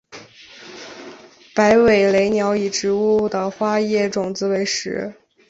[1.53, 5.13] 白尾雷鸟以植物的花叶种子为食。